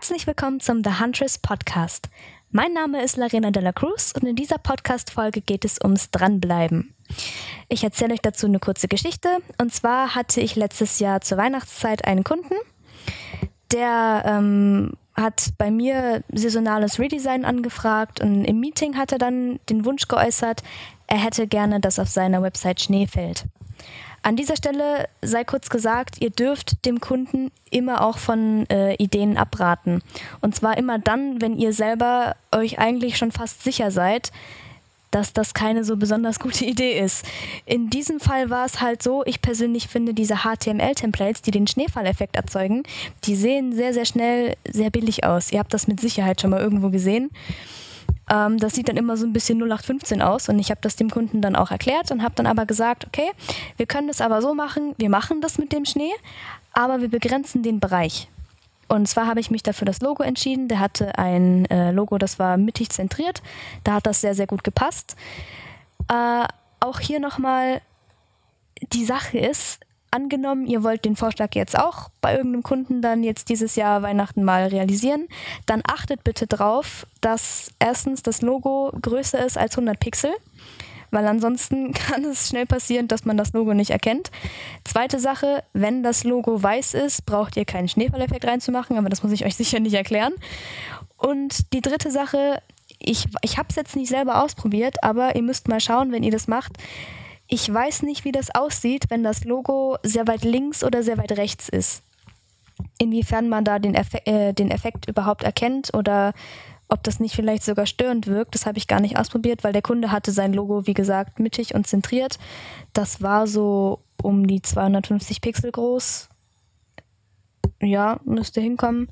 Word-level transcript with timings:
Herzlich 0.00 0.26
willkommen 0.26 0.60
zum 0.60 0.82
The 0.82 0.98
Huntress 0.98 1.36
Podcast. 1.36 2.08
Mein 2.50 2.72
Name 2.72 3.04
ist 3.04 3.18
Larena 3.18 3.50
de 3.50 3.62
la 3.62 3.72
Cruz 3.72 4.14
und 4.18 4.26
in 4.26 4.34
dieser 4.34 4.56
Podcast-Folge 4.56 5.42
geht 5.42 5.66
es 5.66 5.78
ums 5.78 6.10
Dranbleiben. 6.10 6.94
Ich 7.68 7.84
erzähle 7.84 8.14
euch 8.14 8.22
dazu 8.22 8.46
eine 8.46 8.60
kurze 8.60 8.88
Geschichte. 8.88 9.28
Und 9.58 9.74
zwar 9.74 10.14
hatte 10.14 10.40
ich 10.40 10.56
letztes 10.56 11.00
Jahr 11.00 11.20
zur 11.20 11.36
Weihnachtszeit 11.36 12.06
einen 12.06 12.24
Kunden, 12.24 12.54
der 13.72 14.22
ähm, 14.24 14.94
hat 15.12 15.50
bei 15.58 15.70
mir 15.70 16.24
saisonales 16.32 16.98
Redesign 16.98 17.44
angefragt 17.44 18.22
und 18.22 18.46
im 18.46 18.58
Meeting 18.58 18.96
hat 18.96 19.12
er 19.12 19.18
dann 19.18 19.60
den 19.68 19.84
Wunsch 19.84 20.08
geäußert, 20.08 20.62
er 21.08 21.18
hätte 21.18 21.46
gerne, 21.46 21.78
dass 21.78 21.98
auf 21.98 22.08
seiner 22.08 22.42
Website 22.42 22.80
Schnee 22.80 23.06
fällt. 23.06 23.44
An 24.22 24.36
dieser 24.36 24.56
Stelle 24.56 25.08
sei 25.22 25.44
kurz 25.44 25.70
gesagt, 25.70 26.20
ihr 26.20 26.30
dürft 26.30 26.84
dem 26.84 27.00
Kunden 27.00 27.50
immer 27.70 28.04
auch 28.04 28.18
von 28.18 28.68
äh, 28.68 28.94
Ideen 28.94 29.38
abraten. 29.38 30.02
Und 30.40 30.54
zwar 30.54 30.76
immer 30.76 30.98
dann, 30.98 31.40
wenn 31.40 31.56
ihr 31.56 31.72
selber 31.72 32.36
euch 32.52 32.78
eigentlich 32.78 33.16
schon 33.16 33.32
fast 33.32 33.64
sicher 33.64 33.90
seid, 33.90 34.30
dass 35.10 35.32
das 35.32 35.54
keine 35.54 35.84
so 35.84 35.96
besonders 35.96 36.38
gute 36.38 36.64
Idee 36.66 36.98
ist. 36.98 37.24
In 37.66 37.90
diesem 37.90 38.20
Fall 38.20 38.50
war 38.50 38.66
es 38.66 38.80
halt 38.80 39.02
so, 39.02 39.24
ich 39.24 39.40
persönlich 39.42 39.88
finde 39.88 40.14
diese 40.14 40.38
HTML-Templates, 40.44 41.42
die 41.42 41.50
den 41.50 41.66
Schneefalleffekt 41.66 42.36
erzeugen, 42.36 42.82
die 43.24 43.36
sehen 43.36 43.72
sehr, 43.72 43.94
sehr 43.94 44.04
schnell 44.04 44.56
sehr 44.68 44.90
billig 44.90 45.24
aus. 45.24 45.50
Ihr 45.50 45.58
habt 45.58 45.74
das 45.74 45.88
mit 45.88 46.00
Sicherheit 46.00 46.40
schon 46.40 46.50
mal 46.50 46.60
irgendwo 46.60 46.90
gesehen. 46.90 47.30
Ähm, 48.30 48.58
das 48.58 48.74
sieht 48.74 48.88
dann 48.88 48.96
immer 48.96 49.16
so 49.16 49.26
ein 49.26 49.32
bisschen 49.32 49.58
0815 49.58 50.22
aus 50.22 50.48
und 50.48 50.58
ich 50.58 50.70
habe 50.70 50.80
das 50.80 50.96
dem 50.96 51.10
Kunden 51.10 51.42
dann 51.42 51.56
auch 51.56 51.70
erklärt 51.70 52.10
und 52.10 52.22
habe 52.22 52.34
dann 52.36 52.46
aber 52.46 52.64
gesagt, 52.64 53.06
okay, 53.06 53.30
wir 53.76 53.86
können 53.86 54.08
das 54.08 54.20
aber 54.20 54.40
so 54.40 54.54
machen, 54.54 54.94
wir 54.96 55.10
machen 55.10 55.40
das 55.40 55.58
mit 55.58 55.72
dem 55.72 55.84
Schnee, 55.84 56.12
aber 56.72 57.00
wir 57.00 57.08
begrenzen 57.08 57.62
den 57.62 57.80
Bereich. 57.80 58.28
Und 58.88 59.06
zwar 59.06 59.26
habe 59.26 59.38
ich 59.38 59.50
mich 59.50 59.62
dafür 59.62 59.84
das 59.84 60.00
Logo 60.00 60.24
entschieden. 60.24 60.66
Der 60.66 60.80
hatte 60.80 61.16
ein 61.16 61.64
äh, 61.66 61.92
Logo, 61.92 62.18
das 62.18 62.40
war 62.40 62.56
mittig 62.56 62.90
zentriert. 62.90 63.40
Da 63.84 63.94
hat 63.94 64.06
das 64.06 64.20
sehr, 64.20 64.34
sehr 64.34 64.48
gut 64.48 64.64
gepasst. 64.64 65.14
Äh, 66.08 66.44
auch 66.80 66.98
hier 66.98 67.20
nochmal, 67.20 67.82
die 68.92 69.04
Sache 69.04 69.38
ist, 69.38 69.78
angenommen, 70.10 70.66
ihr 70.66 70.82
wollt 70.82 71.04
den 71.04 71.16
Vorschlag 71.16 71.54
jetzt 71.54 71.78
auch 71.78 72.08
bei 72.20 72.36
irgendeinem 72.36 72.62
Kunden 72.62 73.02
dann 73.02 73.22
jetzt 73.22 73.48
dieses 73.48 73.76
Jahr 73.76 74.02
Weihnachten 74.02 74.44
mal 74.44 74.66
realisieren, 74.66 75.28
dann 75.66 75.82
achtet 75.86 76.24
bitte 76.24 76.46
drauf, 76.46 77.06
dass 77.20 77.72
erstens 77.78 78.22
das 78.22 78.42
Logo 78.42 78.92
größer 79.00 79.44
ist 79.44 79.58
als 79.58 79.76
100 79.76 79.98
Pixel, 79.98 80.30
weil 81.10 81.26
ansonsten 81.26 81.92
kann 82.08 82.24
es 82.24 82.48
schnell 82.48 82.66
passieren, 82.66 83.08
dass 83.08 83.24
man 83.24 83.36
das 83.36 83.52
Logo 83.52 83.74
nicht 83.74 83.90
erkennt. 83.90 84.30
Zweite 84.84 85.18
Sache, 85.18 85.62
wenn 85.72 86.02
das 86.02 86.24
Logo 86.24 86.62
weiß 86.62 86.94
ist, 86.94 87.26
braucht 87.26 87.56
ihr 87.56 87.64
keinen 87.64 87.88
Schneefalleffekt 87.88 88.44
reinzumachen, 88.44 88.96
aber 88.96 89.08
das 89.08 89.22
muss 89.22 89.32
ich 89.32 89.44
euch 89.44 89.56
sicher 89.56 89.80
nicht 89.80 89.94
erklären. 89.94 90.32
Und 91.16 91.72
die 91.72 91.82
dritte 91.82 92.10
Sache, 92.10 92.62
ich, 92.98 93.26
ich 93.42 93.58
habe 93.58 93.68
es 93.70 93.76
jetzt 93.76 93.96
nicht 93.96 94.08
selber 94.08 94.42
ausprobiert, 94.42 95.02
aber 95.04 95.36
ihr 95.36 95.42
müsst 95.42 95.68
mal 95.68 95.80
schauen, 95.80 96.12
wenn 96.12 96.22
ihr 96.22 96.32
das 96.32 96.48
macht, 96.48 96.78
ich 97.50 97.72
weiß 97.72 98.02
nicht, 98.02 98.24
wie 98.24 98.32
das 98.32 98.54
aussieht, 98.54 99.06
wenn 99.08 99.22
das 99.22 99.44
Logo 99.44 99.98
sehr 100.02 100.26
weit 100.26 100.44
links 100.44 100.84
oder 100.84 101.02
sehr 101.02 101.18
weit 101.18 101.32
rechts 101.32 101.68
ist. 101.68 102.02
Inwiefern 102.98 103.48
man 103.48 103.64
da 103.64 103.78
den, 103.78 103.94
Effekt, 103.94 104.26
äh, 104.26 104.52
den 104.52 104.70
Effekt 104.70 105.08
überhaupt 105.08 105.42
erkennt 105.42 105.92
oder 105.92 106.32
ob 106.88 107.02
das 107.02 107.20
nicht 107.20 107.34
vielleicht 107.34 107.64
sogar 107.64 107.86
störend 107.86 108.26
wirkt, 108.26 108.54
das 108.54 108.66
habe 108.66 108.78
ich 108.78 108.88
gar 108.88 109.00
nicht 109.00 109.16
ausprobiert, 109.16 109.62
weil 109.62 109.72
der 109.72 109.82
Kunde 109.82 110.10
hatte 110.10 110.32
sein 110.32 110.52
Logo, 110.52 110.86
wie 110.86 110.94
gesagt, 110.94 111.38
mittig 111.38 111.74
und 111.74 111.86
zentriert. 111.86 112.38
Das 112.92 113.22
war 113.22 113.46
so 113.46 114.00
um 114.22 114.46
die 114.46 114.62
250 114.62 115.40
Pixel 115.40 115.70
groß. 115.70 116.28
Ja, 117.80 118.20
müsste 118.24 118.60
hinkommen. 118.60 119.08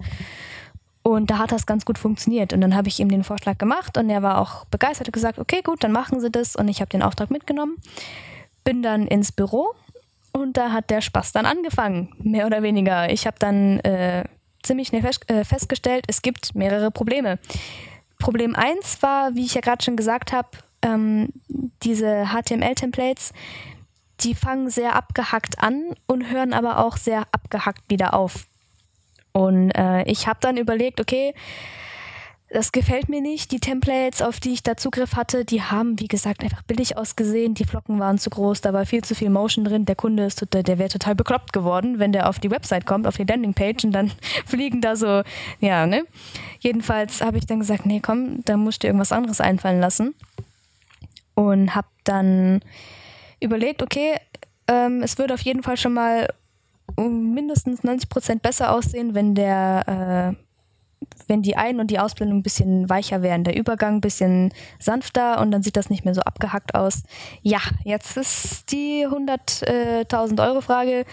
Und 1.11 1.31
da 1.31 1.39
hat 1.39 1.53
das 1.53 1.67
ganz 1.67 1.85
gut 1.85 1.99
funktioniert. 1.99 2.53
Und 2.53 2.61
dann 2.61 2.75
habe 2.75 2.89
ich 2.89 3.01
ihm 3.01 3.11
den 3.11 3.25
Vorschlag 3.25 3.59
gemacht 3.59 3.97
und 3.97 4.11
er 4.11 4.23
war 4.23 4.41
auch 4.41 4.65
begeistert 4.67 5.09
und 5.09 5.13
gesagt, 5.13 5.39
okay, 5.39 5.63
gut, 5.63 5.83
dann 5.83 5.93
machen 5.93 6.21
Sie 6.21 6.31
das. 6.31 6.57
Und 6.57 6.69
ich 6.69 6.81
habe 6.81 6.91
den 6.91 7.03
Auftrag 7.03 7.31
mitgenommen 7.31 7.77
bin 8.69 8.83
dann 8.83 9.07
ins 9.07 9.33
Büro 9.33 9.75
und 10.33 10.59
da 10.59 10.73
hat 10.73 10.91
der 10.91 11.01
Spaß 11.01 11.33
dann 11.33 11.47
angefangen, 11.47 12.13
mehr 12.19 12.45
oder 12.45 12.63
weniger. 12.63 13.11
Ich 13.11 13.27
habe 13.27 13.39
dann 13.39 13.81
äh, 13.81 14.25
ziemlich 14.63 14.89
schnell 14.89 15.03
äh, 15.29 15.43
festgestellt, 15.43 16.05
es 16.07 16.21
gibt 16.21 16.55
mehrere 16.55 16.91
Probleme. 16.91 17.39
Problem 18.19 18.55
1 18.55 19.01
war, 19.01 19.35
wie 19.35 19.47
ich 19.47 19.55
ja 19.55 19.63
gerade 19.63 19.83
schon 19.83 19.97
gesagt 19.97 20.33
habe, 20.33 20.49
ähm, 20.83 21.31
diese 21.83 22.27
HTML-Templates, 22.27 23.33
die 24.21 24.35
fangen 24.35 24.69
sehr 24.69 24.97
abgehackt 24.97 25.61
an 25.61 25.95
und 26.07 26.31
hören 26.31 26.53
aber 26.53 26.85
auch 26.85 26.99
sehr 26.99 27.23
abgehackt 27.33 27.89
wieder 27.89 28.13
auf. 28.13 28.47
Und 29.39 29.71
äh, 29.71 30.03
ich 30.03 30.27
habe 30.27 30.41
dann 30.41 30.57
überlegt, 30.57 31.01
okay, 31.01 31.33
das 32.51 32.73
gefällt 32.73 33.09
mir 33.09 33.21
nicht. 33.21 33.53
Die 33.53 33.61
Templates, 33.61 34.21
auf 34.21 34.41
die 34.41 34.53
ich 34.53 34.65
da 34.65 34.77
Zugriff 34.77 35.15
hatte, 35.15 35.45
die 35.45 35.63
haben, 35.63 36.01
wie 36.01 36.09
gesagt, 36.09 36.43
einfach 36.43 36.63
billig 36.63 36.97
ausgesehen. 36.97 37.55
Die 37.55 37.65
Flocken 37.65 38.01
waren 38.01 38.19
zu 38.19 38.31
groß, 38.31 38.63
da 38.63 38.73
war 38.73 38.85
viel 38.85 39.05
zu 39.05 39.15
viel 39.15 39.31
Motion 39.31 39.65
drin. 39.65 39.85
Der 39.85 39.95
Kunde 39.95 40.25
ist, 40.25 40.45
der, 40.53 40.65
der 40.65 40.79
wäre 40.81 40.89
total 40.89 41.15
bekloppt 41.15 41.53
geworden, 41.53 42.01
wenn 42.01 42.11
der 42.11 42.29
auf 42.29 42.41
die 42.41 42.51
Website 42.51 42.85
kommt, 42.85 43.07
auf 43.07 43.17
die 43.17 43.25
Landingpage 43.25 43.85
und 43.85 43.93
dann 43.93 44.11
fliegen 44.47 44.81
da 44.81 44.97
so, 44.97 45.23
ja, 45.61 45.87
ne? 45.87 46.05
Jedenfalls 46.59 47.21
habe 47.21 47.39
ich 47.39 47.47
dann 47.47 47.61
gesagt, 47.61 47.87
nee, 47.87 48.01
komm, 48.01 48.45
da 48.45 48.57
musst 48.57 48.83
du 48.83 48.89
irgendwas 48.89 49.13
anderes 49.13 49.41
einfallen 49.41 49.79
lassen. 49.79 50.17
Und 51.37 51.77
habe 51.77 51.87
dann 52.03 52.61
überlegt, 53.39 53.85
okay, 53.85 54.17
ähm, 54.67 55.05
es 55.05 55.17
würde 55.17 55.35
auf 55.35 55.43
jeden 55.43 55.63
Fall 55.63 55.77
schon 55.77 55.93
mal 55.95 56.27
mindestens 57.01 57.85
90 57.85 58.09
Prozent 58.09 58.43
besser 58.43 58.73
aussehen, 58.73 59.15
wenn 59.15 59.35
der 59.35 60.35
äh, 60.37 60.45
wenn 61.27 61.43
die 61.43 61.57
Ein- 61.57 61.79
und 61.79 61.91
die 61.91 61.99
Ausblendung 61.99 62.39
ein 62.39 62.43
bisschen 62.43 62.89
weicher 62.89 63.23
wären, 63.23 63.45
der 63.45 63.57
Übergang 63.57 63.97
ein 63.97 64.01
bisschen 64.01 64.53
sanfter 64.79 65.41
und 65.41 65.51
dann 65.51 65.63
sieht 65.63 65.77
das 65.77 65.91
nicht 65.91 66.05
mehr 66.05 66.15
so 66.15 66.23
abgehackt 66.23 66.75
aus. 66.75 67.03
Ja, 67.43 67.61
jetzt 67.85 68.17
ist 68.17 68.73
die 68.73 69.07
100.000 69.07 70.43
Euro 70.43 70.61
Frage, 70.61 71.05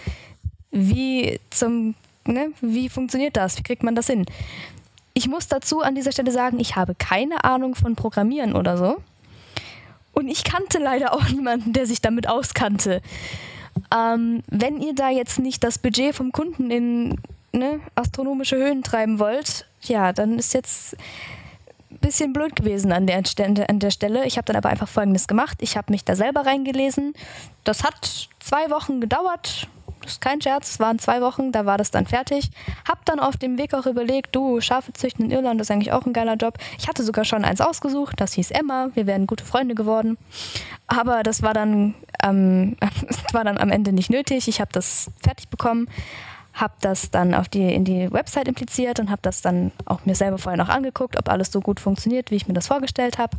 wie 0.70 1.38
zum, 1.50 1.94
ne, 2.24 2.50
wie 2.60 2.88
funktioniert 2.88 3.36
das? 3.36 3.58
Wie 3.58 3.62
kriegt 3.62 3.82
man 3.82 3.94
das 3.94 4.06
hin? 4.06 4.26
Ich 5.14 5.28
muss 5.28 5.48
dazu 5.48 5.80
an 5.80 5.94
dieser 5.94 6.12
Stelle 6.12 6.32
sagen, 6.32 6.60
ich 6.60 6.76
habe 6.76 6.94
keine 6.94 7.44
Ahnung 7.44 7.74
von 7.74 7.94
Programmieren 7.94 8.54
oder 8.54 8.76
so. 8.76 8.96
Und 10.12 10.28
ich 10.28 10.44
kannte 10.44 10.78
leider 10.78 11.12
auch 11.12 11.28
niemanden, 11.28 11.72
der 11.72 11.86
sich 11.86 12.00
damit 12.00 12.28
auskannte. 12.28 13.02
Ähm, 13.94 14.42
wenn 14.48 14.80
ihr 14.80 14.94
da 14.94 15.10
jetzt 15.10 15.38
nicht 15.38 15.62
das 15.64 15.78
Budget 15.78 16.14
vom 16.14 16.32
Kunden 16.32 16.70
in 16.70 17.20
ne, 17.52 17.80
astronomische 17.94 18.56
Höhen 18.56 18.82
treiben 18.82 19.18
wollt, 19.18 19.66
ja, 19.82 20.12
dann 20.12 20.38
ist 20.38 20.54
jetzt 20.54 20.96
ein 21.90 21.98
bisschen 21.98 22.32
blöd 22.32 22.56
gewesen 22.56 22.92
an 22.92 23.06
der, 23.06 23.22
an 23.68 23.78
der 23.78 23.90
Stelle. 23.90 24.26
Ich 24.26 24.36
habe 24.36 24.46
dann 24.46 24.56
aber 24.56 24.68
einfach 24.68 24.88
Folgendes 24.88 25.28
gemacht. 25.28 25.58
Ich 25.60 25.76
habe 25.76 25.92
mich 25.92 26.04
da 26.04 26.16
selber 26.16 26.44
reingelesen. 26.46 27.14
Das 27.64 27.84
hat 27.84 28.28
zwei 28.40 28.70
Wochen 28.70 29.00
gedauert. 29.00 29.68
Ist 30.06 30.20
kein 30.20 30.40
Scherz, 30.40 30.70
es 30.70 30.80
waren 30.80 30.98
zwei 30.98 31.20
Wochen, 31.20 31.52
da 31.52 31.66
war 31.66 31.78
das 31.78 31.90
dann 31.90 32.06
fertig. 32.06 32.50
Hab 32.88 33.04
dann 33.04 33.20
auf 33.20 33.36
dem 33.36 33.58
Weg 33.58 33.74
auch 33.74 33.86
überlegt, 33.86 34.34
du, 34.34 34.60
Schafe 34.60 34.92
züchten 34.92 35.26
in 35.26 35.30
Irland 35.30 35.60
ist 35.60 35.70
eigentlich 35.70 35.92
auch 35.92 36.06
ein 36.06 36.12
geiler 36.12 36.34
Job. 36.34 36.58
Ich 36.78 36.88
hatte 36.88 37.02
sogar 37.02 37.24
schon 37.24 37.44
eins 37.44 37.60
ausgesucht, 37.60 38.20
das 38.20 38.34
hieß 38.34 38.50
Emma, 38.52 38.88
wir 38.94 39.06
wären 39.06 39.26
gute 39.26 39.44
Freunde 39.44 39.74
geworden. 39.74 40.16
Aber 40.86 41.22
das 41.22 41.42
war 41.42 41.54
dann, 41.54 41.94
ähm, 42.22 42.76
war 43.32 43.44
dann 43.44 43.58
am 43.58 43.70
Ende 43.70 43.92
nicht 43.92 44.10
nötig. 44.10 44.48
Ich 44.48 44.60
habe 44.60 44.72
das 44.72 45.10
fertig 45.22 45.48
bekommen, 45.48 45.88
habe 46.56 46.72
das 46.80 47.10
dann 47.10 47.34
auf 47.34 47.48
die, 47.48 47.72
in 47.72 47.84
die 47.84 48.10
Website 48.10 48.48
impliziert 48.48 48.98
und 48.98 49.10
habe 49.10 49.20
das 49.22 49.42
dann 49.42 49.72
auch 49.84 50.04
mir 50.06 50.14
selber 50.14 50.38
vorher 50.38 50.56
noch 50.56 50.70
angeguckt, 50.70 51.18
ob 51.18 51.28
alles 51.28 51.52
so 51.52 51.60
gut 51.60 51.80
funktioniert, 51.80 52.30
wie 52.30 52.36
ich 52.36 52.48
mir 52.48 52.54
das 52.54 52.66
vorgestellt 52.66 53.18
habe. 53.18 53.36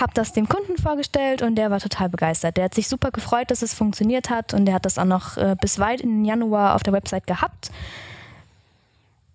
Habe 0.00 0.14
das 0.14 0.32
dem 0.32 0.48
Kunden 0.48 0.78
vorgestellt 0.78 1.42
und 1.42 1.56
der 1.56 1.70
war 1.70 1.80
total 1.80 2.08
begeistert. 2.08 2.56
Der 2.56 2.64
hat 2.64 2.74
sich 2.74 2.88
super 2.88 3.10
gefreut, 3.10 3.50
dass 3.50 3.60
es 3.60 3.74
funktioniert 3.74 4.30
hat 4.30 4.54
und 4.54 4.64
der 4.64 4.74
hat 4.74 4.86
das 4.86 4.98
auch 4.98 5.04
noch 5.04 5.36
äh, 5.36 5.54
bis 5.60 5.78
weit 5.78 6.00
in 6.00 6.08
den 6.08 6.24
Januar 6.24 6.74
auf 6.74 6.82
der 6.82 6.94
Website 6.94 7.26
gehabt. 7.26 7.70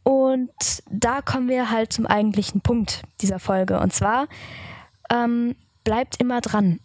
Und 0.01 0.51
da 0.89 1.21
kommen 1.21 1.47
wir 1.47 1.69
halt 1.69 1.93
zum 1.93 2.07
eigentlichen 2.07 2.61
Punkt 2.61 3.03
dieser 3.21 3.39
Folge. 3.39 3.79
Und 3.79 3.93
zwar 3.93 4.27
ähm, 5.11 5.55
bleibt 5.83 6.19
immer 6.19 6.41
dran 6.41 6.79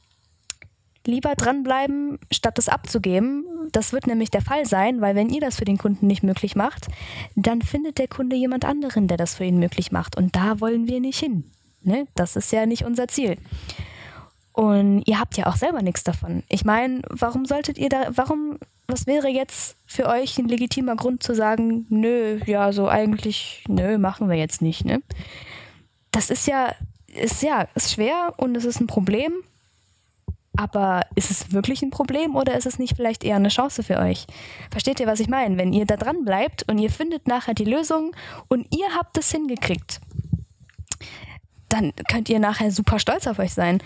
lieber 1.07 1.35
dranbleiben, 1.35 2.19
statt 2.31 2.59
es 2.59 2.69
abzugeben. 2.69 3.45
Das 3.73 3.93
wird 3.93 4.07
nämlich 4.07 4.31
der 4.31 4.43
Fall 4.43 4.67
sein, 4.67 5.01
weil 5.01 5.15
wenn 5.15 5.31
ihr 5.31 5.41
das 5.41 5.57
für 5.57 5.65
den 5.65 5.79
Kunden 5.79 6.07
nicht 6.07 6.23
möglich 6.23 6.57
macht, 6.57 6.89
dann 7.37 7.63
findet 7.63 7.99
der 7.99 8.09
Kunde 8.09 8.37
jemand 8.37 8.65
anderen, 8.65 9.09
der 9.09 9.17
das 9.17 9.35
für 9.35 9.45
ihn 9.45 9.59
möglich 9.59 9.93
macht. 9.93 10.17
Und 10.17 10.37
da 10.37 10.61
wollen 10.61 10.87
wir 10.87 11.01
nicht 11.01 11.19
hin. 11.19 11.45
Ne? 11.83 12.07
Das 12.15 12.37
ist 12.37 12.53
ja 12.53 12.67
nicht 12.67 12.85
unser 12.85 13.09
Ziel. 13.09 13.39
Und 14.53 15.03
ihr 15.07 15.19
habt 15.19 15.37
ja 15.37 15.47
auch 15.47 15.57
selber 15.57 15.81
nichts 15.81 16.05
davon. 16.05 16.43
Ich 16.49 16.65
meine, 16.65 17.03
warum 17.09 17.47
solltet 17.47 17.79
ihr 17.79 17.89
da, 17.89 18.09
warum, 18.11 18.59
was 18.89 19.07
wäre 19.07 19.29
jetzt 19.29 19.77
für 19.87 20.07
euch 20.07 20.39
ein 20.39 20.49
legitimer 20.49 20.97
Grund 20.97 21.23
zu 21.23 21.35
sagen, 21.35 21.87
nö, 21.89 22.41
ja, 22.47 22.73
so 22.73 22.89
eigentlich, 22.89 23.65
nö, 23.69 23.97
machen 23.97 24.29
wir 24.29 24.37
jetzt 24.37 24.61
nicht, 24.61 24.85
ne? 24.85 25.01
Das 26.11 26.29
ist 26.29 26.47
ja, 26.47 26.75
ist 27.07 27.43
ja, 27.43 27.69
ist 27.75 27.93
schwer 27.93 28.35
und 28.37 28.57
es 28.57 28.65
ist 28.65 28.81
ein 28.81 28.89
Problem 28.89 29.33
Aber 30.61 31.07
ist 31.15 31.31
es 31.31 31.53
wirklich 31.55 31.81
ein 31.81 31.89
Problem 31.89 32.37
oder 32.37 32.55
ist 32.55 32.67
es 32.67 32.79
nicht 32.79 32.95
vielleicht 32.95 33.25
eher 33.25 33.37
eine 33.37 33.49
Chance 33.49 33.83
für 33.83 33.99
euch? 33.99 34.27
Versteht 34.71 35.01
ihr, 35.01 35.07
was 35.07 35.19
ich 35.19 35.29
meine? 35.29 35.57
Wenn 35.57 35.73
ihr 35.73 35.87
da 35.87 35.97
dran 35.97 36.23
bleibt 36.27 36.69
und 36.69 36.77
ihr 36.79 36.91
findet 36.91 37.27
nachher 37.27 37.55
die 37.55 37.65
Lösung 37.65 38.15
und 38.49 38.67
ihr 38.71 38.95
habt 38.95 39.17
es 39.17 39.31
hingekriegt, 39.31 40.03
dann 41.71 41.93
könnt 42.11 42.29
ihr 42.29 42.41
nachher 42.41 42.71
super 42.73 42.99
stolz 42.99 43.27
auf 43.27 43.39
euch 43.39 43.55
sein. 43.55 43.83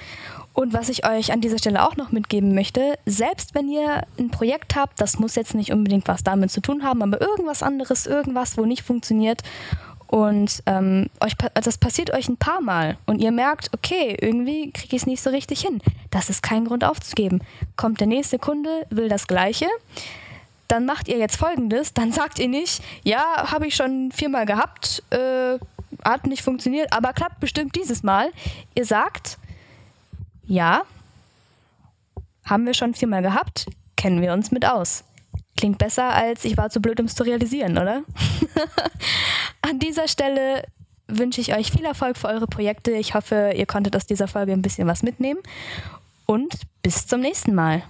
Und 0.53 0.73
was 0.73 0.89
ich 0.89 1.07
euch 1.07 1.33
an 1.33 1.41
dieser 1.41 1.59
Stelle 1.59 1.87
auch 1.87 1.97
noch 1.97 2.11
mitgeben 2.11 2.57
möchte, 2.57 2.99
selbst 3.07 3.55
wenn 3.55 3.69
ihr 3.69 4.03
ein 4.19 4.31
Projekt 4.31 4.75
habt, 4.75 5.01
das 5.01 5.21
muss 5.21 5.37
jetzt 5.37 5.55
nicht 5.55 5.71
unbedingt 5.73 6.09
was 6.09 6.25
damit 6.25 6.51
zu 6.51 6.61
tun 6.61 6.83
haben, 6.83 7.03
aber 7.03 7.21
irgendwas 7.21 7.63
anderes, 7.63 8.07
irgendwas, 8.07 8.59
wo 8.59 8.65
nicht 8.65 8.83
funktioniert 8.83 9.43
und 10.07 10.63
ähm, 10.67 11.09
euch, 11.21 11.35
das 11.55 11.79
passiert 11.79 12.13
euch 12.13 12.29
ein 12.29 12.37
paar 12.37 12.61
Mal 12.61 12.97
und 13.07 13.21
ihr 13.21 13.33
merkt, 13.33 13.71
okay, 13.75 14.17
irgendwie 14.21 14.71
kriege 14.71 14.97
ich 14.97 15.03
es 15.03 15.07
nicht 15.07 15.23
so 15.23 15.31
richtig 15.31 15.61
hin. 15.61 15.81
Das 16.11 16.31
ist 16.31 16.43
kein 16.43 16.65
Grund 16.65 16.85
aufzugeben. 16.85 17.41
Kommt 17.77 18.01
der 18.01 18.07
nächste 18.07 18.39
Kunde, 18.39 18.87
will 18.91 19.09
das 19.09 19.27
Gleiche, 19.27 19.67
dann 20.69 20.87
macht 20.87 21.09
ihr 21.09 21.19
jetzt 21.19 21.37
Folgendes, 21.37 21.93
dann 21.95 22.13
sagt 22.13 22.39
ihr 22.39 22.49
nicht, 22.49 22.83
ja, 23.03 23.51
habe 23.51 23.67
ich 23.67 23.75
schon 23.75 24.13
viermal 24.13 24.47
gehabt, 24.47 25.03
äh, 25.11 25.59
hat 26.05 26.27
nicht 26.27 26.43
funktioniert, 26.43 26.93
aber 26.93 27.13
klappt 27.13 27.41
bestimmt 27.41 27.75
dieses 27.77 28.03
Mal. 28.03 28.31
Ihr 28.75 28.85
sagt, 28.85 29.39
ja, 30.47 30.83
haben 32.45 32.67
wir 32.67 32.75
schon 32.75 32.95
viermal 32.95 33.23
gehabt, 33.23 33.67
kennen 33.97 34.21
wir 34.21 34.33
uns 34.33 34.51
mit 34.51 34.67
aus. 34.67 35.05
Klingt 35.57 35.79
besser 35.79 36.11
als 36.11 36.45
ich 36.45 36.57
war 36.57 36.71
zu 36.71 36.81
blöd, 36.81 36.99
um 37.01 37.07
es 37.07 37.15
zu 37.15 37.23
realisieren, 37.23 37.79
oder? 37.79 38.03
An 39.63 39.79
dieser 39.79 40.09
Stelle 40.09 40.65
wünsche 41.07 41.41
ich 41.41 41.55
euch 41.55 41.71
viel 41.71 41.85
Erfolg 41.85 42.17
für 42.17 42.29
eure 42.29 42.47
Projekte. 42.47 42.93
Ich 42.93 43.15
hoffe, 43.15 43.53
ihr 43.57 43.67
konntet 43.67 43.95
aus 43.95 44.07
dieser 44.07 44.29
Folge 44.29 44.53
ein 44.53 44.63
bisschen 44.63 44.87
was 44.89 45.03
mitnehmen. 45.03 45.41
Und 46.27 46.55
bis 46.83 47.07
zum 47.07 47.21
nächsten 47.21 47.55
Mal. 47.55 47.83